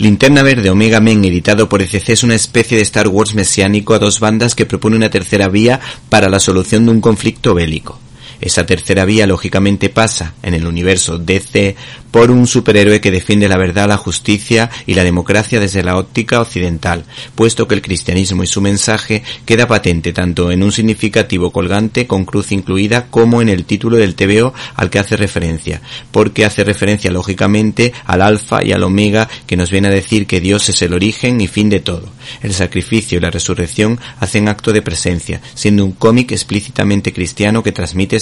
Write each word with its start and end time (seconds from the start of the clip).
Linterna 0.00 0.42
Verde 0.42 0.70
Omega 0.70 0.98
Men, 0.98 1.22
editado 1.26 1.68
por 1.68 1.82
ECC, 1.82 2.08
es 2.08 2.22
una 2.22 2.34
especie 2.34 2.78
de 2.78 2.82
Star 2.84 3.06
Wars 3.08 3.34
mesiánico 3.34 3.92
a 3.92 3.98
dos 3.98 4.18
bandas 4.18 4.54
que 4.54 4.64
propone 4.64 4.96
una 4.96 5.10
tercera 5.10 5.48
vía 5.48 5.78
para 6.08 6.30
la 6.30 6.40
solución 6.40 6.86
de 6.86 6.92
un 6.92 7.02
conflicto 7.02 7.52
bélico. 7.52 7.99
Esa 8.40 8.64
tercera 8.64 9.04
vía 9.04 9.26
lógicamente 9.26 9.88
pasa, 9.88 10.34
en 10.42 10.54
el 10.54 10.66
universo 10.66 11.18
DC, 11.18 11.76
por 12.10 12.30
un 12.30 12.46
superhéroe 12.46 13.00
que 13.00 13.10
defiende 13.10 13.48
la 13.48 13.56
verdad, 13.56 13.88
la 13.88 13.96
justicia 13.96 14.70
y 14.86 14.94
la 14.94 15.04
democracia 15.04 15.60
desde 15.60 15.82
la 15.82 15.96
óptica 15.96 16.40
occidental, 16.40 17.04
puesto 17.34 17.68
que 17.68 17.74
el 17.74 17.82
cristianismo 17.82 18.42
y 18.42 18.46
su 18.46 18.60
mensaje 18.60 19.22
queda 19.44 19.68
patente 19.68 20.12
tanto 20.12 20.50
en 20.50 20.62
un 20.62 20.72
significativo 20.72 21.52
colgante 21.52 22.06
con 22.06 22.24
cruz 22.24 22.52
incluida 22.52 23.06
como 23.10 23.42
en 23.42 23.48
el 23.48 23.64
título 23.64 23.96
del 23.96 24.14
TVO 24.14 24.52
al 24.74 24.90
que 24.90 24.98
hace 24.98 25.16
referencia, 25.16 25.82
porque 26.10 26.44
hace 26.44 26.64
referencia 26.64 27.10
lógicamente 27.10 27.92
al 28.06 28.22
alfa 28.22 28.64
y 28.64 28.72
al 28.72 28.82
omega 28.82 29.28
que 29.46 29.56
nos 29.56 29.70
viene 29.70 29.88
a 29.88 29.92
decir 29.92 30.26
que 30.26 30.40
Dios 30.40 30.68
es 30.68 30.82
el 30.82 30.94
origen 30.94 31.40
y 31.40 31.46
fin 31.46 31.68
de 31.68 31.80
todo. 31.80 32.08
El 32.42 32.54
sacrificio 32.54 33.18
y 33.18 33.20
la 33.20 33.30
resurrección 33.30 34.00
hacen 34.18 34.48
acto 34.48 34.72
de 34.72 34.82
presencia, 34.82 35.40
siendo 35.54 35.84
un 35.84 35.92
cómic 35.92 36.32
explícitamente 36.32 37.12
cristiano 37.12 37.62
que 37.62 37.72
transmite 37.72 38.16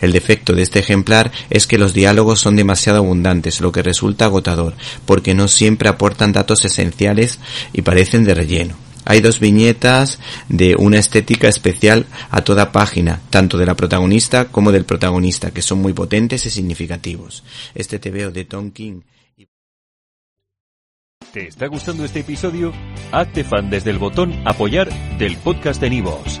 El 0.00 0.12
defecto 0.12 0.54
de 0.54 0.62
este 0.62 0.78
ejemplar 0.78 1.30
es 1.50 1.66
que 1.66 1.78
los 1.78 1.92
diálogos 1.92 2.40
son 2.40 2.56
demasiado 2.56 2.98
abundantes, 2.98 3.60
lo 3.60 3.72
que 3.72 3.82
resulta 3.82 4.24
agotador, 4.24 4.74
porque 5.06 5.34
no 5.34 5.48
siempre 5.48 5.88
aportan 5.88 6.32
datos 6.32 6.64
esenciales 6.64 7.38
y 7.72 7.82
parecen 7.82 8.24
de 8.24 8.34
relleno. 8.34 8.76
Hay 9.04 9.20
dos 9.20 9.40
viñetas 9.40 10.18
de 10.48 10.76
una 10.76 10.98
estética 10.98 11.48
especial 11.48 12.06
a 12.30 12.42
toda 12.42 12.72
página, 12.72 13.22
tanto 13.30 13.56
de 13.56 13.64
la 13.64 13.74
protagonista 13.74 14.46
como 14.46 14.70
del 14.70 14.84
protagonista, 14.84 15.50
que 15.50 15.62
son 15.62 15.80
muy 15.80 15.94
potentes 15.94 16.44
y 16.44 16.50
significativos. 16.50 17.42
Este 17.74 17.98
te 17.98 18.10
veo 18.10 18.30
de 18.30 18.44
Tom 18.44 18.70
King. 18.70 19.00
¿Te 21.32 21.48
está 21.48 21.66
gustando 21.66 22.04
este 22.04 22.20
episodio? 22.20 22.72
Hazte 23.12 23.44
fan 23.44 23.70
desde 23.70 23.90
el 23.90 23.98
botón 23.98 24.32
apoyar 24.46 24.88
del 25.18 25.36
podcast 25.38 25.80
de 25.80 25.90
Nivos. 25.90 26.40